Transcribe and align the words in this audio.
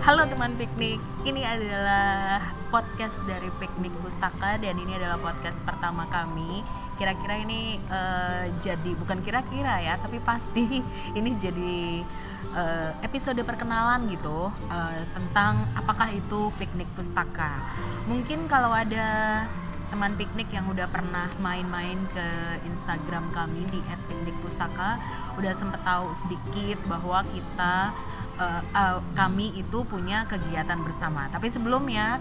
Halo 0.00 0.24
teman 0.24 0.56
piknik, 0.56 0.96
ini 1.28 1.44
adalah 1.44 2.40
podcast 2.72 3.20
dari 3.28 3.52
Piknik 3.60 3.92
Pustaka 4.00 4.56
dan 4.56 4.80
ini 4.80 4.96
adalah 4.96 5.20
podcast 5.20 5.60
pertama 5.60 6.08
kami. 6.08 6.64
Kira-kira 6.96 7.44
ini 7.44 7.76
eh, 7.76 8.48
jadi 8.64 8.96
bukan 8.96 9.20
kira-kira 9.20 9.76
ya, 9.84 10.00
tapi 10.00 10.16
pasti 10.24 10.80
ini 11.20 11.36
jadi 11.36 12.00
eh, 12.56 12.90
episode 13.04 13.44
perkenalan 13.44 14.08
gitu 14.08 14.48
eh, 14.72 15.04
tentang 15.12 15.68
apakah 15.76 16.08
itu 16.16 16.48
piknik 16.56 16.88
pustaka. 16.96 17.60
Mungkin 18.08 18.48
kalau 18.48 18.72
ada 18.72 19.44
teman 19.92 20.16
piknik 20.16 20.48
yang 20.48 20.64
udah 20.64 20.88
pernah 20.88 21.28
main-main 21.44 22.00
ke 22.16 22.26
Instagram 22.72 23.28
kami 23.36 23.68
di 23.68 23.84
@piknikpustaka 23.84 24.96
udah 25.36 25.52
sempet 25.52 25.84
tahu 25.84 26.08
sedikit 26.16 26.80
bahwa 26.88 27.20
kita 27.36 27.92
uh, 28.40 28.60
uh, 28.72 28.98
kami 29.12 29.52
itu 29.54 29.84
punya 29.84 30.24
kegiatan 30.24 30.80
bersama. 30.80 31.28
Tapi 31.28 31.52
sebelumnya 31.52 32.16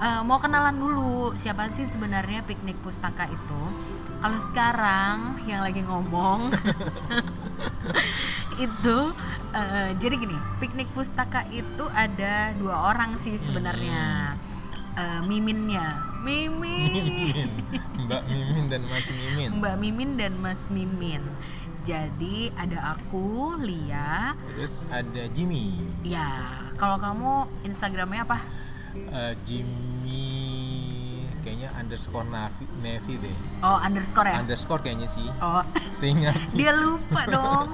uh, 0.00 0.24
mau 0.24 0.40
kenalan 0.40 0.74
dulu 0.74 1.36
siapa 1.36 1.68
sih 1.68 1.84
sebenarnya 1.84 2.42
piknik 2.48 2.80
pustaka 2.80 3.28
itu? 3.28 3.62
Kalau 4.16 4.38
sekarang 4.48 5.16
yang 5.44 5.60
lagi 5.60 5.84
ngomong 5.84 6.48
itu 8.66 8.98
uh, 9.52 9.88
jadi 10.00 10.14
gini, 10.16 10.38
piknik 10.58 10.88
pustaka 10.96 11.44
itu 11.52 11.84
ada 11.92 12.56
dua 12.56 12.96
orang 12.96 13.20
sih 13.20 13.36
sebenarnya. 13.36 14.34
Uh, 14.96 15.20
miminnya, 15.28 16.00
Mimin. 16.24 16.88
Mimin. 16.88 17.50
Mbak 18.08 18.22
Mimin 18.32 18.64
dan 18.72 18.82
Mas 18.88 19.12
Mimin. 19.12 19.50
Mbak 19.60 19.74
Mimin 19.76 20.10
dan 20.16 20.32
Mas 20.40 20.62
Mimin. 20.72 21.20
Jadi 21.86 22.50
ada 22.58 22.98
aku, 22.98 23.54
Lia. 23.62 24.34
Terus 24.58 24.82
ada 24.90 25.22
Jimmy. 25.30 25.70
Ya, 26.02 26.66
kalau 26.74 26.98
kamu 26.98 27.46
Instagramnya 27.62 28.26
apa? 28.26 28.42
Eh, 29.14 29.32
Jimmy 29.46 30.34
kayaknya 31.46 31.70
underscore 31.78 32.26
Navi, 32.26 32.66
Nevi 32.82 33.22
deh. 33.22 33.36
Oh, 33.62 33.78
underscore 33.78 34.26
ya? 34.26 34.42
Underscore 34.42 34.82
kayaknya 34.82 35.06
sih. 35.06 35.30
Oh, 35.38 35.62
Seingat 35.86 36.34
dia 36.58 36.74
lupa 36.74 37.22
dong. 37.30 37.70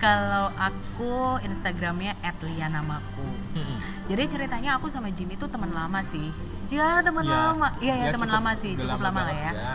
Kalau 0.00 0.48
aku 0.56 1.36
Instagramnya 1.44 2.16
@lianamaku. 2.40 3.28
Mm-mm. 3.52 3.78
Jadi 4.08 4.22
ceritanya 4.32 4.80
aku 4.80 4.88
sama 4.88 5.12
Jimmy 5.12 5.36
itu 5.36 5.44
teman 5.44 5.76
lama 5.76 6.00
sih. 6.00 6.32
Ya 6.72 7.04
teman 7.04 7.28
Ya, 7.28 7.52
lama. 7.52 7.68
Iya 7.84 7.94
ya, 8.00 8.04
ya 8.08 8.12
teman 8.16 8.32
lama 8.32 8.56
sih, 8.56 8.80
cukup 8.80 8.96
lama 8.96 9.12
lama, 9.12 9.20
lah 9.20 9.24
banget 9.28 9.54
ya. 9.60 9.74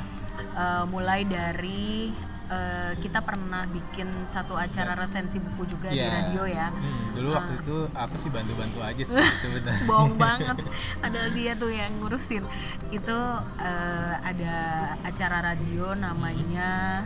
Eh, 0.57 0.83
mulai 0.89 1.21
dari 1.29 2.09
eh, 2.47 2.91
kita 2.97 3.19
pernah 3.19 3.63
bikin 3.65 4.05
satu 4.23 4.55
acara 4.55 4.95
resensi 4.95 5.35
buku 5.37 5.67
juga 5.67 5.87
di 5.87 5.99
Ya. 5.99 6.09
radio 6.13 6.43
ya. 6.45 6.67
Hmm, 6.69 7.11
dulu 7.11 7.29
waktu 7.33 7.53
Ah. 7.53 7.61
itu 7.61 7.77
aku 7.93 8.15
sih 8.15 8.29
bantu-bantu 8.29 8.79
aja 8.81 9.03
sih 9.03 9.19
sebenarnya. 9.41 9.83
bohong 9.83 10.15
banget 10.15 10.57
ada 10.99 11.21
dia 11.29 11.51
tuh 11.53 11.69
yang 11.69 11.91
ngurusin 11.97 12.43
itu 12.89 13.17
eh, 13.59 14.13
ada 14.21 14.55
acara 15.01 15.37
radio 15.45 15.91
namanya 15.93 17.03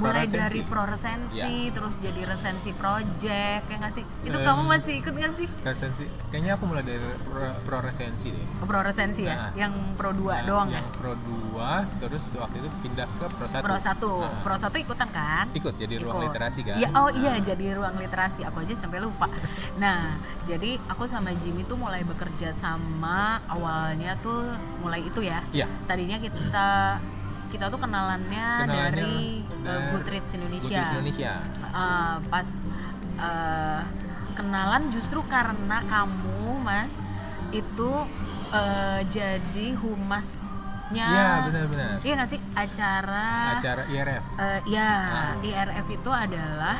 mulai 0.00 0.24
Resensi. 0.24 0.38
dari 0.38 0.60
pro 0.64 0.82
resensi 0.82 1.38
terus 1.70 1.94
jadi 1.96 2.20
resensi 2.24 2.70
project 2.72 3.62
ya 3.62 3.76
nggak 3.76 3.92
sih 3.92 4.04
itu 4.22 4.32
Em, 4.32 4.42
kamu 4.42 4.62
masih 4.64 4.94
ikut 4.98 5.12
nggak 5.12 5.32
sih 5.34 5.46
Resensi. 5.60 6.04
Kayaknya 6.28 6.52
aku 6.54 6.64
mulai 6.64 6.80
dari 6.80 6.98
pro, 7.20 7.44
pro 7.60 7.78
resensi 7.78 8.28
deh. 8.28 8.46
Oh, 8.58 8.66
pro 8.66 8.80
resensi 8.80 9.22
ya 9.22 9.36
Nah. 9.36 9.50
yang 9.54 9.72
pro 9.94 10.10
2 10.10 10.24
Nah, 10.32 10.40
doang 10.42 10.68
yang 10.68 10.82
ya 10.82 10.92
pro 10.94 11.12
2 11.14 12.00
terus 12.00 12.24
waktu 12.34 12.56
itu 12.58 12.68
pindah 12.80 13.06
ke 13.10 13.26
pro 13.28 13.46
1. 13.46 13.60
pro 13.60 13.76
satu 13.76 14.12
Nah, 14.18 14.32
pro 14.40 14.56
satu 14.56 14.76
ikutan 14.76 15.08
kan 15.08 15.44
ikut 15.52 15.74
jadi 15.74 15.94
ruang 15.98 16.16
Ikut. 16.16 16.26
literasi 16.30 16.60
kan? 16.62 16.76
Iya, 16.76 16.88
oh 16.94 17.10
iya 17.10 17.32
jadi 17.38 17.64
ruang 17.72 17.94
literasi. 17.94 18.40
Aku 18.42 18.58
aja 18.58 18.74
sampai 18.74 18.98
lupa. 18.98 19.28
Nah, 19.76 20.16
jadi 20.42 20.80
aku 20.86 21.04
sama 21.04 21.28
Jimmy 21.36 21.62
tuh 21.62 21.76
mulai 21.76 22.00
bekerja 22.02 22.50
sama 22.52 23.20
awalnya 23.46 24.16
tuh 24.18 24.48
mulai 24.80 25.02
itu 25.02 25.20
ya. 25.20 25.44
Iya. 25.50 25.68
Tadinya 25.84 26.16
kita 26.16 26.96
kita 27.50 27.66
tuh 27.66 27.78
kenalannya, 27.78 28.48
Kenalannya 28.64 28.94
dari 28.94 29.42
uh, 29.66 29.90
Goodreads 29.92 30.30
Indonesia. 30.32 30.66
Goodreads 30.70 30.92
Indonesia. 30.94 31.32
Uh, 31.70 32.16
pas 32.30 32.48
uh, 33.18 33.82
kenalan 34.32 34.82
justru 34.88 35.20
karena 35.26 35.82
kamu, 35.84 36.62
Mas, 36.62 37.02
itu 37.50 37.90
uh, 38.50 39.00
jadi 39.10 39.66
humasnya. 39.76 41.06
Iya, 41.06 41.30
benar-benar. 41.50 41.90
Iya 42.02 42.12
nggak 42.18 42.30
sih 42.30 42.40
acara 42.50 43.58
Acara 43.58 43.82
IRF, 43.86 44.24
Eh, 44.38 44.60
ya, 44.70 44.90
Ah. 45.06 45.32
IRF 45.38 45.86
itu 45.86 46.10
adalah, 46.10 46.78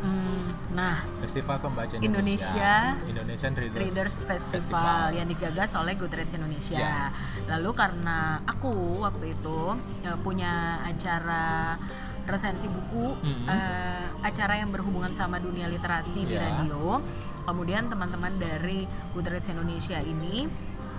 mm, 0.00 0.74
nah, 0.74 1.04
Festival 1.20 1.56
Pembaca 1.58 1.94
Indonesia 1.96 2.48
Indonesia. 2.48 2.74
Indonesian 3.06 3.52
Readers, 3.54 3.82
Readers 3.84 4.14
Festival, 4.24 5.12
yang 5.12 5.26
digagas 5.26 5.70
oleh 5.76 5.94
Goodreads 5.94 6.32
Indonesia. 6.32 6.78
Ya. 6.78 7.12
Lalu 7.48 7.70
karena 7.76 8.40
aku 8.44 9.02
waktu 9.02 9.34
itu 9.34 9.60
eh, 10.04 10.18
punya 10.20 10.80
acara 10.82 11.76
resensi 12.24 12.68
buku, 12.68 13.16
Mhm. 13.20 13.46
eh, 13.48 14.04
acara 14.22 14.54
yang 14.56 14.70
berhubungan 14.70 15.10
sama 15.12 15.40
dunia 15.40 15.66
literasi 15.66 16.24
di 16.24 16.36
Ya. 16.36 16.46
radio. 16.46 17.00
Kemudian 17.42 17.88
teman-teman 17.88 18.36
dari 18.36 18.84
Goodreads 19.12 19.48
Indonesia 19.50 19.98
ini 19.98 20.46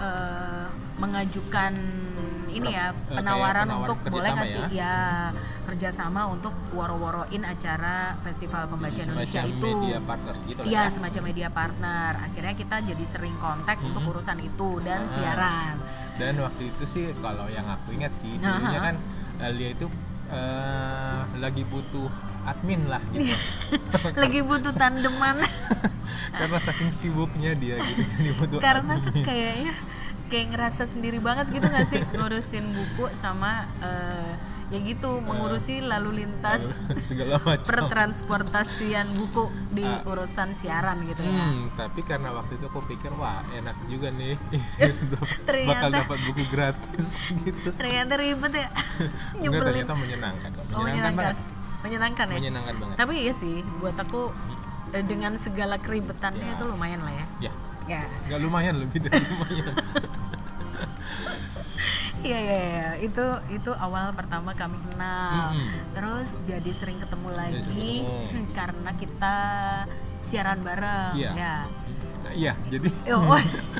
eh, 0.01 0.65
mengajukan 0.97 1.77
ini 2.53 2.69
ya 2.69 2.85
penawaran 3.07 3.65
kayak 3.65 3.79
untuk 3.79 3.97
penawaran 3.97 4.11
boleh 4.11 4.21
kerjasama 4.21 4.35
nggak 4.37 4.49
sih 4.49 4.63
ya 4.73 4.95
kerjasama 5.61 6.21
untuk 6.27 6.53
woro-woroin 6.71 7.43
acara 7.43 7.95
Festival 8.19 8.63
Pembaca 8.67 8.91
Jadi 8.91 9.07
Indonesia 9.07 9.41
itu. 9.43 9.61
media 9.63 9.97
partner 10.01 10.35
gitu 10.43 10.59
Iya 10.63 10.81
ya. 10.81 10.89
semacam 10.89 11.21
media 11.23 11.49
partner. 11.49 12.11
Akhirnya 12.19 12.53
kita 12.53 12.75
jadi 12.83 13.05
sering 13.05 13.35
kontak 13.37 13.77
untuk 13.79 14.01
Mhm. 14.01 14.11
urusan 14.11 14.37
itu 14.41 14.69
dan 14.81 14.99
Ah. 14.99 15.07
siaran. 15.07 15.75
Dan 16.13 16.33
waktu 16.37 16.63
itu 16.67 16.83
sih 16.83 17.05
kalau 17.15 17.47
yang 17.47 17.63
aku 17.65 17.93
ingat 17.93 18.11
sih 18.17 18.35
Aha. 18.35 18.57
dulunya 18.57 18.79
kan 18.81 18.95
eh, 19.39 19.51
Lia 19.51 19.69
itu 19.71 19.87
eh, 20.29 21.19
lagi 21.37 21.63
butuh 21.63 22.09
admin 22.43 22.81
lah 22.85 22.99
gitu. 23.09 23.31
Lagi 24.17 24.39
butuh 24.41 24.71
tandeman 24.71 25.35
Karena 26.33 26.57
saking 26.57 26.89
sibuknya 26.89 27.51
dia 27.53 27.77
gitu 27.77 28.01
jadi 28.17 28.31
butuh 28.33 28.59
karena 28.59 28.97
tuh 28.97 29.07
admin. 29.07 29.23
kayaknya 29.23 29.73
kayak 30.31 30.47
ngerasa 30.49 30.87
sendiri 30.87 31.19
banget 31.19 31.51
gitu 31.51 31.67
gak 31.67 31.85
sih 31.85 31.99
ngurusin 32.09 32.65
buku 32.71 33.05
sama 33.17 33.51
eh, 33.77 34.33
ya 34.69 34.79
gitu 34.79 35.19
mengurusi 35.19 35.83
lalu 35.83 36.23
lintas 36.23 36.71
segala 36.97 37.35
macam. 37.37 37.67
pertransportasian 37.67 39.03
buku 39.11 39.43
di 39.69 39.83
Ah. 39.83 39.99
urusan 40.05 40.55
siaran 40.55 41.03
gitu 41.03 41.19
ya. 41.19 41.27
Hmm, 41.43 41.67
tapi 41.73 41.99
karena 42.01 42.31
waktu 42.31 42.55
itu 42.55 42.65
aku 42.65 42.79
pikir 42.85 43.11
wah 43.13 43.43
enak 43.51 43.75
juga 43.85 44.07
nih 44.09 44.39
Ternyata- 45.43 45.67
bakal 45.67 45.89
dapat 45.93 46.17
buku 46.23 46.43
gratis 46.47 47.19
gitu. 47.43 47.67
Ternyata 47.73 48.15
ribet 48.15 48.53
ya. 48.55 48.67
Enggak 49.37 49.61
ternyata 49.67 49.93
menyenangkan. 49.93 50.49
kok. 50.49 50.63
Oh, 50.71 50.79
Menyenangkan 50.81 51.19
banget. 51.19 51.37
Menyenangkan 51.81 52.25
ya. 52.25 52.35
Menyenangkan 52.37 52.75
banget. 52.77 52.95
Tapi 52.95 53.13
iya 53.19 53.33
sih, 53.33 53.55
buat 53.77 53.97
aku 53.97 54.31
eh, 54.91 55.03
dengan 55.03 55.35
segala 55.35 55.75
keribetannya 55.77 56.45
Ya. 56.45 56.55
itu 56.55 56.63
lumayan 56.63 57.01
lah 57.01 57.11
ya. 57.11 57.25
Ya, 57.41 57.53
Ya, 57.89 58.01
nggak 58.23 58.39
lumayan 58.39 58.77
lebih 58.77 59.03
dari 59.03 59.19
lumayan. 59.19 59.73
Iya 62.21 62.39
iya 62.39 62.57
iya. 62.61 62.89
itu 63.01 63.25
itu 63.51 63.71
awal 63.73 64.11
pertama 64.11 64.53
kami 64.53 64.77
kenal. 64.83 65.51
Mm-mm. 65.51 65.67
Terus 65.91 66.29
jadi 66.43 66.71
sering 66.71 66.97
ketemu 66.97 67.29
lagi 67.31 67.57
ketemu. 67.59 68.47
karena 68.57 68.91
kita 68.95 69.35
siaran 70.19 70.61
bareng 70.61 71.13
Iya. 71.13 71.31
ya. 71.33 71.55
Iya, 72.31 72.53
jadi 72.69 72.87
Oh, 73.11 73.35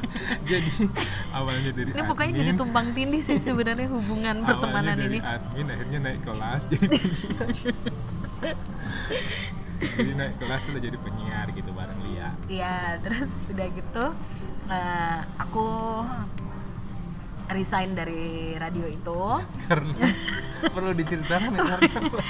jadi 0.52 0.72
awalnya 1.32 1.72
dari 1.72 1.88
ini 1.88 2.02
pokoknya 2.04 2.32
admin, 2.32 2.42
jadi 2.44 2.52
tumpang 2.60 2.88
tindih 2.92 3.24
sih 3.24 3.40
sebenarnya 3.40 3.88
hubungan 3.88 4.44
pertemanan 4.44 4.92
awalnya 4.92 5.08
dari 5.08 5.18
ini. 5.18 5.20
admin 5.24 5.68
akhirnya 5.72 6.00
naik 6.02 6.20
kelas 6.20 6.62
jadi 6.68 6.88
jadi 9.96 10.12
naik 10.14 10.36
kelas 10.38 10.64
udah 10.68 10.82
jadi 10.82 10.98
penyiar 11.00 11.48
gitu 11.50 11.72
bareng 11.72 12.00
Lia. 12.04 12.30
Iya, 12.46 12.76
terus 13.00 13.30
udah 13.48 13.68
gitu 13.72 14.06
eh, 14.68 15.20
aku 15.38 15.68
resign 17.52 17.94
dari 17.94 18.56
radio 18.56 18.86
itu. 18.86 19.22
Karena 19.68 19.94
perlu 20.74 20.94
diceritakan 20.94 21.58
ya 21.58 21.78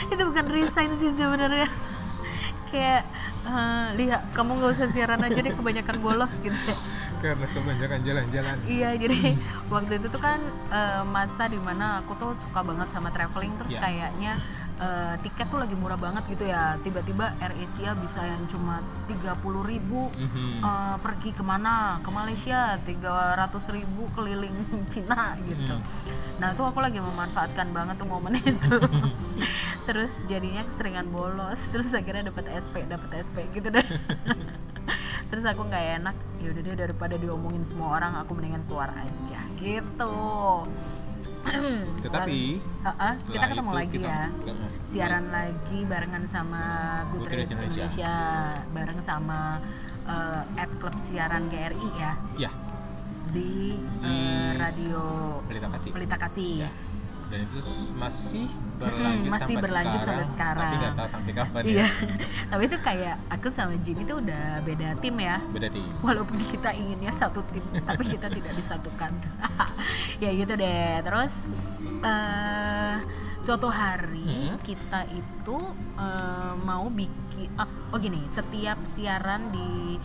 itu 0.08 0.24
bukan 0.24 0.46
resign 0.48 0.92
sih 0.96 1.12
sebenarnya 1.12 1.68
kayak 2.72 3.04
eh, 3.44 3.88
lihat 4.00 4.24
kamu 4.32 4.56
nggak 4.56 4.72
usah 4.72 4.88
siaran 4.88 5.20
aja 5.20 5.36
deh 5.36 5.52
kebanyakan 5.52 5.98
bolos 6.00 6.32
gitu 6.40 6.56
karena 7.22 7.46
kebanyakan 7.54 8.00
jalan-jalan. 8.02 8.58
iya 8.66 8.98
jadi 8.98 9.36
waktu 9.68 10.00
itu 10.00 10.08
tuh 10.08 10.22
kan 10.24 10.40
eh, 10.72 11.04
masa 11.06 11.46
di 11.46 11.60
mana 11.60 12.00
aku 12.00 12.16
tuh 12.16 12.32
suka 12.40 12.64
banget 12.64 12.88
sama 12.90 13.12
traveling 13.12 13.52
terus 13.60 13.76
Iya. 13.76 13.82
kayaknya 13.84 14.34
eh, 14.82 15.16
tiket 15.22 15.48
tuh 15.48 15.62
lagi 15.62 15.78
murah 15.78 15.96
banget 15.96 16.26
gitu 16.28 16.44
ya. 16.44 16.74
Tiba-tiba 16.82 17.38
Air 17.38 17.54
Asia 17.56 17.94
bisa 17.94 18.20
yang 18.20 18.42
cuma 18.46 18.82
30.000 19.06 19.38
ribu 19.62 20.10
Mhm. 20.10 20.60
eh, 20.60 20.96
pergi 20.98 21.30
ke 21.32 21.44
mana? 21.46 22.02
Ke 22.02 22.10
Malaysia 22.10 22.76
300.000 22.82 23.70
ribu 23.72 24.10
keliling 24.12 24.58
Cina 24.92 25.38
gitu. 25.42 25.78
Nah 26.42 26.52
tuh 26.52 26.66
aku 26.66 26.82
lagi 26.82 26.98
memanfaatkan 26.98 27.70
banget 27.70 27.96
tuh 27.96 28.10
momen 28.10 28.34
itu. 28.36 28.76
Terus 29.88 30.14
jadinya 30.26 30.66
keseringan 30.66 31.10
bolos. 31.10 31.70
Terus 31.70 31.94
akhirnya 31.94 32.30
dapat 32.30 32.50
SP 32.52 32.82
dapat 32.86 33.22
SP 33.22 33.46
gitu 33.54 33.70
deh. 33.70 33.86
Terus 35.30 35.46
aku 35.46 35.64
nggak 35.64 35.86
enak. 36.02 36.16
Ya 36.42 36.50
udah 36.50 36.62
deh 36.64 36.76
daripada 36.76 37.16
diomongin 37.16 37.62
semua 37.62 37.96
orang 37.96 38.18
aku 38.18 38.34
mendingan 38.34 38.66
keluar 38.66 38.90
aja 38.90 39.40
gitu 39.62 40.18
Tetapi 42.04 42.40
Heeh, 42.60 43.12
setelah 43.12 43.34
kita 43.34 43.46
ketemu 43.48 43.70
itu 43.70 43.78
lagi 43.78 43.96
kita- 43.96 44.08
ya 44.08 44.22
siaran 44.62 45.26
lagi 45.30 45.80
barengan 45.86 46.24
sama 46.26 46.64
Goodreads 47.12 47.50
Indonesia. 47.50 47.82
Indonesia 47.82 48.16
bareng 48.72 49.00
sama 49.02 49.40
uh, 50.04 50.42
at 50.56 50.70
klub 50.78 50.96
siaran 50.98 51.48
GRI 51.48 51.90
ya 51.96 52.14
Ya, 52.38 52.52
di, 53.30 53.74
Di 53.74 54.06
uh, 54.06 54.52
radio 54.56 55.02
Pelita 55.46 55.68
Kasih. 55.68 55.92
Pelita 55.92 56.18
Kasih 56.18 56.54
Ya. 56.62 56.72
Dan 57.32 57.48
itu 57.48 57.60
masih 57.96 58.46
berlanjut 58.76 59.32
masih 59.32 59.54
sampai 59.56 59.64
berlanjut 59.64 60.00
sekarang, 60.02 60.10
sampai 60.12 60.26
sekarang. 60.36 60.60
Tapi 60.68 60.76
nggak 60.76 60.94
tahu 61.00 61.08
sampai 61.08 61.32
kapan 61.32 61.62
Iya, 61.64 61.80
ya. 61.80 61.88
tapi 62.52 62.64
itu 62.68 62.78
kayak 62.84 63.16
aku 63.32 63.48
sama 63.48 63.74
Jimmy 63.80 64.04
itu 64.04 64.16
udah 64.20 64.46
beda 64.62 64.88
tim 65.00 65.16
ya. 65.16 65.38
Beda 65.48 65.68
tim. 65.72 65.86
Walaupun 66.04 66.38
kita 66.44 66.70
inginnya 66.76 67.12
satu 67.16 67.40
tim, 67.56 67.64
tapi 67.88 68.04
kita 68.04 68.28
tidak 68.28 68.54
disatukan. 68.54 69.12
ya 70.24 70.30
gitu 70.36 70.54
deh. 70.54 71.00
Terus 71.08 71.34
eh 72.04 72.96
suatu 73.42 73.72
hari 73.72 74.54
Hmm. 74.54 74.58
kita 74.62 75.08
itu 75.10 75.58
eh, 75.98 76.54
mau 76.62 76.86
bikin, 76.92 77.48
oh, 77.58 77.70
oh 77.90 77.98
gini, 77.98 78.22
setiap 78.28 78.78
siaran 78.86 79.42
di 79.50 79.98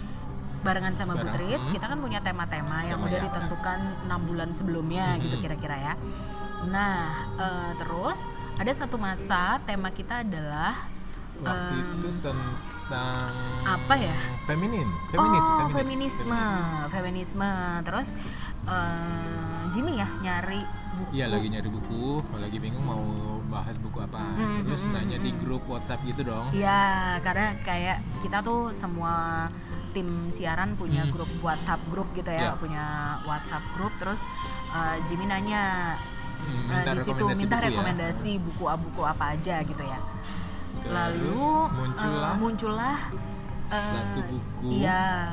barengan 0.64 0.94
sama 0.96 1.14
Bareng, 1.16 1.32
Goodreads 1.32 1.66
hmm. 1.68 1.74
kita 1.74 1.86
kan 1.90 1.98
punya 2.00 2.20
tema-tema 2.24 2.78
yang 2.86 3.00
udah 3.02 3.18
ya. 3.20 3.24
ditentukan 3.28 3.78
enam 4.08 4.20
bulan 4.24 4.50
sebelumnya 4.56 5.16
gitu 5.20 5.36
Hmm. 5.36 5.44
kira-kira 5.44 5.76
ya. 5.76 5.94
Nah, 6.70 7.22
eh, 7.36 7.70
terus 7.80 8.20
ada 8.56 8.72
satu 8.72 8.96
masa 8.96 9.60
tema 9.68 9.92
kita 9.92 10.24
adalah 10.24 10.88
Waktu 11.36 11.76
em, 11.76 12.00
itu 12.00 12.08
tentang 12.24 13.28
apa 13.68 13.94
ya? 14.00 14.16
Feminin, 14.48 14.88
feminis, 15.12 15.44
oh, 15.44 15.68
feminis, 15.68 16.14
feminisme, 16.16 16.40
feminis. 16.40 16.92
feminisme. 17.36 17.50
Terus 17.84 18.08
eh, 18.64 19.60
Jimmy 19.74 20.00
ya 20.00 20.08
nyari 20.24 20.62
buku. 20.96 21.10
Iya 21.12 21.26
lagi 21.28 21.46
nyari 21.52 21.68
buku, 21.68 22.24
lagi 22.40 22.56
bingung 22.56 22.84
mau 22.88 23.04
bahas 23.52 23.76
buku 23.78 24.00
apa. 24.00 24.18
Hmm, 24.18 24.64
Terus 24.64 24.88
hmm, 24.88 24.92
nanya 24.96 25.18
hmm, 25.20 25.26
di 25.26 25.30
hmm. 25.32 25.40
grup 25.44 25.62
WhatsApp 25.68 26.00
gitu 26.08 26.22
dong. 26.26 26.48
Iya, 26.56 27.20
karena 27.20 27.52
kayak 27.62 27.98
kita 28.24 28.40
tuh 28.40 28.72
semua 28.72 29.46
tim 29.96 30.08
siaran 30.28 30.76
punya 30.76 31.02
Hmm. 31.02 31.10
grup 31.10 31.30
WhatsApp 31.40 31.80
grup 31.88 32.04
gitu 32.12 32.28
ya, 32.28 32.52
Iya. 32.52 32.60
punya 32.60 32.84
WhatsApp 33.24 33.64
grup. 33.72 33.92
Terus 33.96 34.20
eh, 34.68 34.96
Jimmy 35.08 35.24
nanya 35.24 35.96
Hmm, 36.36 36.68
minta 36.68 36.92
di 36.92 37.00
situ 37.00 37.16
rekomendasi 37.16 37.40
minta 37.40 37.56
buku 37.56 37.64
ya. 37.64 37.68
rekomendasi 37.72 38.30
buku 38.38 38.64
buku 38.78 39.00
apa 39.02 39.24
aja 39.32 39.56
gitu 39.62 39.80
ya. 39.82 39.98
Terus 40.76 40.92
Lalu 40.92 41.32
muncullah 41.72 42.28
eh, 42.28 42.36
muncullah 42.36 42.96
eh, 43.66 43.88
satu 43.88 44.20
buku 44.22 44.68
Iya, 44.76 45.32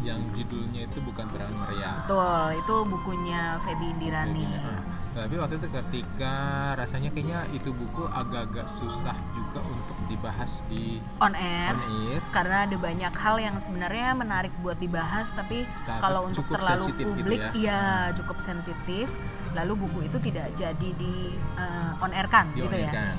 yang 0.00 0.20
judulnya 0.30 0.80
itu 0.82 0.98
bukan 1.00 1.26
terang 1.26 1.52
meriah. 1.54 2.04
betul. 2.04 2.44
Itu 2.54 2.74
bukunya 2.86 3.40
Feby 3.58 3.86
Indirani. 3.90 4.44
Jadi, 4.44 4.60
nah, 4.60 4.80
tapi 5.12 5.34
waktu 5.34 5.58
itu 5.58 5.68
ketika 5.68 6.34
rasanya 6.74 7.10
kayaknya 7.10 7.42
itu 7.50 7.70
buku 7.70 8.06
agak-agak 8.06 8.64
susah 8.64 9.12
juga 9.32 9.58
untuk 9.64 9.98
dibahas 10.06 10.62
di 10.64 11.02
On 11.18 11.32
air. 11.32 11.72
on 11.72 11.82
air. 11.82 12.18
karena 12.30 12.62
ada 12.62 12.76
banyak 12.76 13.10
hal 13.12 13.36
yang 13.36 13.56
sebenarnya 13.56 14.14
menarik 14.14 14.54
buat 14.60 14.76
dibahas 14.76 15.30
tapi 15.30 15.66
kalau 15.98 16.24
untuk 16.24 16.46
cukup 16.46 16.62
terlalu 16.62 16.84
gitu 16.86 17.02
publik 17.12 17.40
ya. 17.40 17.50
iya 17.52 17.80
cukup 18.14 18.38
sensitif 18.38 19.10
lalu 19.50 19.74
buku 19.76 20.06
itu 20.06 20.18
tidak 20.20 20.46
jadi 20.54 20.88
di 20.94 21.14
eh, 21.56 21.90
on 21.98 22.10
air 22.10 22.26
kan 22.26 22.46
di 22.48 22.62
gitu 22.62 22.76
ya. 22.76 23.10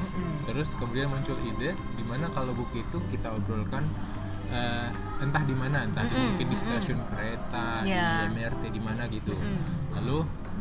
Terus 0.41 0.73
kemudian 0.73 1.05
muncul 1.05 1.35
ide 1.45 1.75
di 1.75 2.03
mana 2.03 2.31
kalau 2.31 2.51
buku 2.51 2.79
itu 2.79 2.97
kita 3.09 3.29
obrolkan 3.29 3.83
eh, 4.47 4.88
entah 5.19 5.43
di 5.43 5.53
mana, 5.53 5.83
entah 5.83 6.01
di- 6.01 6.11
Mm-mm, 6.11 6.27
mungkin 6.33 6.47
di 6.49 6.57
stasiun 6.57 6.99
kereta, 7.05 7.83
Iya. 7.83 8.25
di 8.25 8.33
MRT 8.33 8.63
di 8.69 8.79
mana 8.79 9.07
gitu. 9.07 9.31
Mm. 9.31 9.59
Lalu 9.95 10.17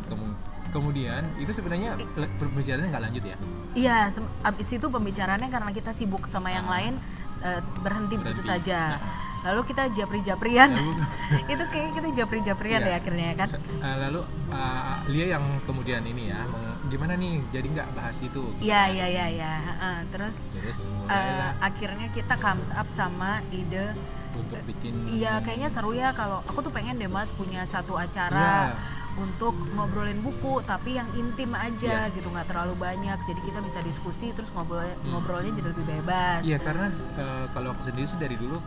kemu- 0.06 0.38
kemudian 0.70 1.22
itu 1.36 1.50
sebenarnya 1.50 1.98
perbincangannya 2.36 2.88
nggak 2.88 3.04
lanjut 3.04 3.24
ya. 3.24 3.36
iya 3.72 3.96
abis 4.42 4.68
itu 4.70 4.86
pembicaraannya 4.86 5.46
karena 5.46 5.70
kita 5.70 5.90
sibuk 5.90 6.24
sama 6.24 6.48
yang 6.48 6.64
Ah. 6.64 6.74
lain 6.76 6.94
eh, 7.40 7.60
berhenti 7.78 8.14
begitu 8.14 8.40
Berhenti. 8.40 8.66
saja 8.66 8.80
Nah. 8.92 9.02
lalu 9.42 9.60
kita 9.66 9.88
japri-japrian 9.90 10.68
itu 11.52 11.64
kayak 11.66 11.90
kita 11.94 12.08
japri-japrian 12.14 12.80
Iya. 12.82 12.88
ya 12.88 12.96
akhirnya 12.96 13.28
kan 13.34 13.48
eh, 13.56 13.96
lalu 14.00 14.20
eh, 14.48 14.94
Lia 15.08 15.26
yang 15.32 15.44
kemudian 15.62 16.02
ini 16.02 16.28
ya, 16.28 16.40
gimana 16.86 17.14
nih 17.14 17.40
jadi 17.48 17.66
nggak 17.70 17.88
bahas 17.92 18.20
itu? 18.20 18.44
iya 18.58 18.86
iya 18.86 19.06
iya 19.08 19.26
iya 19.30 19.52
Heeh, 19.60 19.96
terus 20.08 20.36
Terus 20.54 20.78
mulailah 20.92 21.56
akhirnya 21.58 22.06
kita 22.10 22.34
comes 22.36 22.68
up 22.70 22.88
sama 22.90 23.40
ide 23.50 23.96
untuk 24.32 24.60
bikin 24.62 24.94
Iya 25.10 25.40
kayaknya 25.40 25.68
seru 25.68 25.90
ya 25.92 26.12
kalau 26.12 26.44
aku 26.44 26.60
tuh 26.60 26.70
pengen 26.70 26.94
deh 26.94 27.08
mas 27.08 27.32
punya 27.32 27.64
satu 27.64 27.96
acara 27.96 28.68
Iya. 28.68 28.99
Untuk 29.16 29.52
ngobrolin 29.72 30.20
buku 30.20 30.62
tapi 30.62 30.94
yang 30.94 31.08
intim 31.12 31.50
aja 31.52 32.06
Iya. 32.06 32.12
gitu 32.12 32.28
nggak 32.28 32.46
terlalu 32.46 32.74
banyak 32.76 33.18
jadi 33.20 33.40
kita 33.40 33.58
bisa 33.60 33.78
diskusi 33.80 34.30
terus 34.30 34.50
ngobrol 34.50 34.80
Hmm. 34.80 35.10
ngobrolnya 35.10 35.52
jadi 35.52 35.68
lebih 35.68 35.86
bebas. 35.88 36.40
Iya 36.42 36.58
karena 36.58 36.86
eh, 37.14 37.46
kalau 37.50 37.70
aku 37.70 37.82
sendiri 37.82 38.06
sih 38.06 38.16
dari 38.16 38.34
dulu 38.34 38.60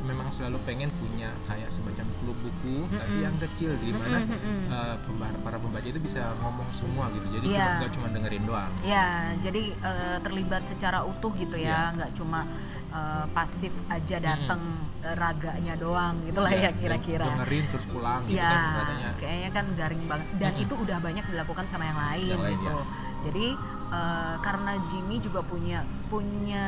memang 0.00 0.30
selalu 0.30 0.56
pengen 0.62 0.88
punya 0.94 1.28
kayak 1.44 1.68
semacam 1.68 2.06
klub 2.16 2.38
buku 2.38 2.86
tapi 2.88 2.96
Mm-mm. 3.10 3.20
yang 3.20 3.36
kecil 3.38 3.76
di 3.76 3.92
mana 3.92 4.22
mm-mm. 4.22 4.60
eh, 4.66 4.96
pemba- 5.02 5.40
para 5.42 5.58
pembaca 5.58 5.84
itu 5.84 5.98
bisa 5.98 6.22
ngomong 6.38 6.68
semua 6.70 7.10
gitu 7.10 7.26
jadi 7.30 7.46
Iya. 7.46 7.56
cuma 7.58 7.72
nggak 7.76 7.92
cuma 7.92 8.06
dengerin 8.08 8.44
doang 8.44 8.72
Ya 8.82 9.08
jadi 9.36 9.62
eh, 9.74 10.16
terlibat 10.18 10.62
secara 10.64 11.02
utuh 11.02 11.34
gitu 11.34 11.54
Iya. 11.54 11.92
ya 11.92 11.94
nggak 11.94 12.10
cuma 12.14 12.46
eh, 12.90 13.24
pasif 13.30 13.70
aja 13.88 14.16
datang 14.18 14.60
eh, 15.00 15.14
raganya 15.14 15.74
doang 15.74 16.14
gitulah 16.22 16.48
ya 16.48 16.56
Iya, 16.58 16.68
dan 16.68 16.74
kira-kira. 16.78 17.24
dengerin 17.26 17.64
terus 17.68 17.86
pulang 17.86 18.20
gitu 18.24 18.36
ya 18.36 18.48
kan 18.48 18.62
katanya 18.74 19.10
kayaknya 19.16 19.50
kan 19.50 19.66
garing 19.74 20.02
banget 20.04 20.28
dan 20.36 20.52
Mm-mm. 20.52 20.64
itu 20.64 20.74
udah 20.78 20.98
banyak 20.98 21.24
dilakukan 21.26 21.64
sama 21.66 21.84
yang 21.84 21.98
lain 22.00 22.28
Yang 22.30 22.42
lain, 22.42 22.52
gitu 22.54 22.66
ya. 22.66 22.84
jadi 23.20 23.46
eh, 23.90 24.34
karena 24.40 24.72
Jimmy 24.86 25.16
juga 25.18 25.40
punya 25.42 25.78
punya 26.08 26.66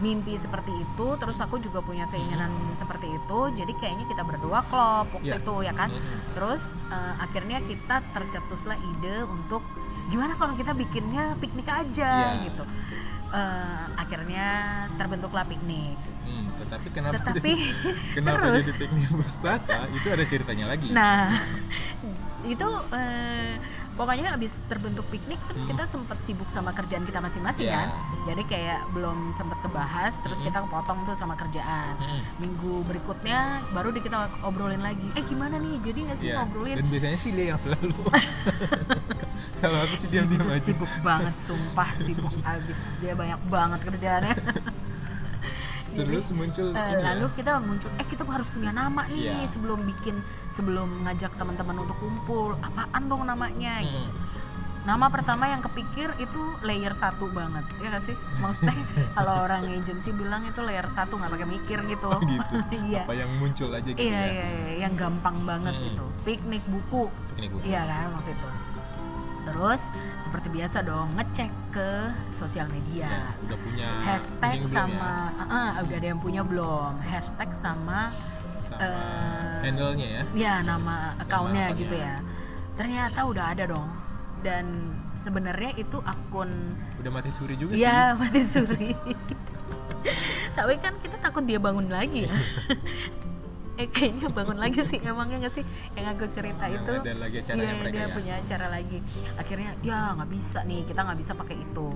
mimpi 0.00 0.32
seperti 0.34 0.72
itu 0.72 1.06
terus 1.14 1.36
aku 1.38 1.60
juga 1.60 1.78
punya 1.80 2.08
keinginan 2.08 2.48
seperti 2.72 3.04
itu 3.06 3.38
jadi 3.54 3.72
kayaknya 3.74 4.06
kita 4.06 4.22
berdua 4.22 4.64
klop 4.64 5.12
waktu 5.12 5.28
Iya. 5.30 5.36
itu 5.38 5.54
ya 5.60 5.72
kan 5.74 5.88
Mm-mm. 5.88 6.18
terus 6.32 6.62
eh, 6.88 7.14
akhirnya 7.18 7.60
kita 7.62 7.96
tercetuslah 8.10 8.80
ide 8.80 9.28
untuk 9.28 9.60
gimana 10.08 10.34
kalau 10.34 10.54
kita 10.54 10.72
bikinnya 10.72 11.36
piknik 11.36 11.68
aja 11.68 12.12
Iya. 12.34 12.48
gitu 12.48 12.64
Eh, 13.30 13.84
akhirnya 13.94 14.48
terbentuklah 14.94 15.46
piknik 15.46 15.94
Hmm, 16.20 16.46
tetapi 16.58 16.88
kenapa 16.90 17.14
tetapi 17.16 17.52
kenapa 18.18 18.42
terus 18.48 18.66
jadi 18.66 18.78
teknik 18.80 19.08
pustaka 19.12 19.78
itu 19.88 20.06
ada 20.08 20.24
ceritanya 20.24 20.66
lagi 20.66 20.88
Nah, 20.90 21.30
itu 22.52 22.68
eh, 22.90 23.54
pokoknya 23.92 24.34
abis 24.34 24.62
terbentuk 24.64 25.06
piknik 25.08 25.38
terus 25.44 25.62
Hmm. 25.62 25.70
kita 25.70 25.84
sempat 25.86 26.18
sibuk 26.18 26.46
sama 26.48 26.70
kerjaan 26.70 27.02
kita 27.02 27.18
masing-masing 27.18 27.66
Iya. 27.66 27.74
kan. 27.76 27.88
Jadi 28.26 28.42
kayak 28.44 28.80
belum 28.90 29.30
sempat 29.30 29.58
kebahas 29.60 30.14
terus 30.20 30.38
Hmm. 30.38 30.46
kita 30.46 30.58
potong 30.66 30.98
tuh 31.04 31.14
sama 31.14 31.34
kerjaan. 31.34 31.94
Mm-mm. 31.96 32.20
Minggu 32.38 32.82
berikutnya 32.84 33.38
baru 33.70 33.90
kita 33.92 34.16
obrolin 34.42 34.80
lagi. 34.80 35.06
Eh 35.12 35.22
gimana 35.24 35.54
nih? 35.56 35.78
Jadi 35.80 35.98
nggak 36.04 36.18
sih 36.18 36.28
Iya. 36.28 36.36
ngobrolin? 36.40 36.76
dan 36.76 36.86
biasanya 36.88 37.14
sih 37.16 37.30
dia 37.30 37.46
yang 37.48 37.60
selalu 37.60 37.94
kalau 39.60 39.78
aku 39.80 39.94
sih 39.94 40.08
diam-diam 40.08 40.40
Itu 40.40 40.50
aja 40.50 40.64
sibuk 40.64 40.92
banget, 41.00 41.34
sumpah 41.38 41.90
sibuk 41.94 42.34
abis. 42.42 42.78
Dia 42.98 43.12
banyak 43.14 43.40
banget 43.46 43.80
kerjaannya. 43.82 44.34
terus 45.90 46.30
muncul 46.30 46.70
Eh, 46.70 46.78
ini 46.86 46.94
ya. 46.94 47.12
lalu 47.12 47.26
kita 47.34 47.58
muncul 47.58 47.90
eh 47.92 48.06
kita 48.06 48.22
harus 48.24 48.48
punya 48.48 48.70
nama 48.70 49.02
nih 49.04 49.42
Iya. 49.42 49.50
sebelum 49.50 49.82
bikin 49.84 50.16
sebelum 50.48 50.86
ngajak 51.02 51.34
teman-teman 51.34 51.76
untuk 51.78 51.98
kumpul 51.98 52.54
apaan 52.56 53.02
dong 53.04 53.26
namanya 53.26 53.82
Mm-mm. 53.82 53.90
gitu. 53.90 54.10
nama 54.80 55.10
pertama 55.10 55.44
yang 55.44 55.60
kepikir 55.60 56.08
itu 56.16 56.40
layer 56.62 56.94
satu 56.94 57.28
banget 57.28 57.66
ya 57.76 57.90
gak 57.90 58.06
sih 58.06 58.14
maksudnya 58.38 58.80
kalau 59.18 59.44
orang 59.44 59.66
agency 59.68 60.08
bilang 60.10 60.40
itu 60.42 60.62
layer 60.62 60.86
satu 60.88 61.18
nggak 61.18 61.30
pakai 61.32 61.48
mikir 61.50 61.78
gitu 61.84 62.08
Oh, 62.08 62.22
gitu. 62.22 62.54
iya 62.86 63.02
apa 63.02 63.12
yang 63.12 63.30
muncul 63.36 63.68
aja 63.68 63.84
gitu 63.84 63.98
iya, 64.00 64.14
ya 64.16 64.30
iya 64.30 64.46
iya 64.46 64.72
yang 64.80 64.94
gampang 64.94 65.36
banget 65.42 65.74
Mm. 65.74 65.84
gitu 65.84 66.04
piknik 66.22 66.64
buku 66.64 67.10
piknik 67.30 67.50
buku 67.50 67.66
iya 67.66 67.82
kan 67.84 68.14
waktu 68.14 68.30
itu 68.30 68.48
terus 69.46 69.82
seperti 70.20 70.48
biasa 70.52 70.84
dong 70.84 71.08
ngecek 71.16 71.50
ke 71.72 71.90
sosial 72.34 72.66
media. 72.68 73.08
Ya, 73.08 73.24
udah 73.46 73.58
punya 73.58 73.88
hashtag 74.04 74.58
sama 74.68 75.32
ya? 75.32 75.44
ah, 75.44 75.50
ah, 75.50 75.70
udah 75.86 75.96
ada 75.96 76.08
yang 76.12 76.20
punya 76.20 76.42
belum? 76.44 77.00
Hashtag 77.02 77.50
sama 77.56 78.12
sama 78.60 78.84
eh, 78.84 79.64
handle-nya 79.64 80.08
ya? 80.08 80.22
ya 80.36 80.54
nama 80.60 81.16
akunnya 81.16 81.72
akunnya. 81.72 81.80
gitu 81.80 81.96
ya? 81.96 82.16
ternyata 82.76 83.20
udah 83.24 83.44
ada 83.52 83.64
dong. 83.68 83.88
Dan 84.40 84.64
sebenarnya 85.20 85.76
itu 85.76 86.00
akun 86.00 86.48
udah 86.96 87.10
mati 87.12 87.28
suri 87.28 87.52
juga 87.60 87.76
ya 87.76 88.16
mati 88.16 88.40
suri. 88.40 88.96
Tapi 90.56 90.74
kan 90.80 90.96
kita 91.04 91.20
takut 91.20 91.44
dia 91.44 91.60
bangun 91.60 91.92
lagi 91.92 92.24
ya 92.24 92.32
eh 93.80 93.88
kayaknya 93.88 94.28
bangun 94.28 94.58
lagi 94.58 94.80
sih 94.82 95.00
emangnya 95.00 95.36
nggak 95.40 95.54
sih 95.54 95.64
yang 95.94 96.12
aku 96.12 96.28
cerita 96.28 96.64
Yang 96.64 96.76
itu 96.76 96.92
ada 97.00 97.14
lagi 97.16 97.36
acaranya 97.40 97.64
iya, 97.64 97.74
mereka 97.74 97.96
dia 97.96 98.04
ya? 98.04 98.12
punya 98.12 98.34
acara 98.36 98.66
lagi 98.68 98.98
akhirnya 99.34 99.70
ya 99.80 99.98
nggak 100.12 100.30
bisa 100.30 100.58
nih 100.62 100.80
kita 100.84 101.00
nggak 101.00 101.18
bisa 101.18 101.32
pakai 101.32 101.56
itu 101.56 101.88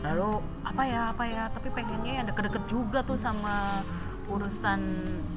lalu 0.00 0.28
apa 0.62 0.82
ya 0.84 1.00
apa 1.10 1.24
ya 1.24 1.42
tapi 1.48 1.68
pengennya 1.68 2.12
yang 2.14 2.26
deket-deket 2.26 2.64
juga 2.66 3.02
tuh 3.02 3.16
sama 3.16 3.82
urusan 4.24 4.80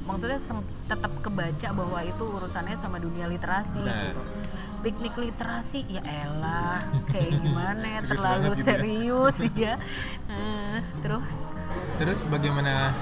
maksudnya 0.04 0.38
tetap 0.86 1.10
kebaca 1.18 1.68
bahwa 1.72 1.98
itu 2.00 2.24
urusannya 2.24 2.76
sama 2.76 2.96
dunia 2.96 3.26
literasi 3.26 3.82
Nah. 3.82 4.06
gitu. 4.06 4.22
piknik 4.78 5.18
literasi 5.18 5.82
ya 5.90 5.98
elah 5.98 6.78
kayak 7.08 7.34
gimana 7.42 7.82
ya 7.88 7.98
Serius 7.98 8.10
terlalu 8.14 8.30
banget 8.38 8.46
gitu 8.46 8.62
ya. 8.62 8.66
serius 8.70 9.36
ya 9.66 9.74
Eh, 10.26 10.78
terus 11.00 11.34
Terus 11.96 12.20
bagaimana 12.26 12.92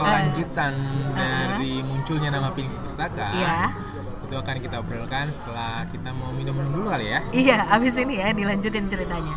kelanjutan 0.00 0.72
dari 1.12 1.72
munculnya 1.84 2.30
nama 2.32 2.48
Piknik 2.50 2.80
Pustaka? 2.80 3.28
ya 3.36 3.68
Itu 4.30 4.38
akan 4.38 4.56
kita 4.62 4.76
obrolkan 4.80 5.28
setelah 5.34 5.84
kita 5.90 6.14
mau 6.14 6.30
minum-minum 6.30 6.70
dulu 6.72 6.88
kali 6.88 7.10
ya. 7.10 7.20
iya 7.34 7.56
abis 7.68 7.98
ini 7.98 8.22
ya 8.22 8.30
dilanjutin 8.32 8.86
ceritanya 8.88 9.34